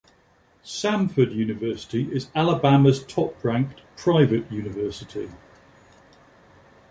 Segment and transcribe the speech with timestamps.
[0.65, 5.29] Samford University is Alabama's top-ranked private university.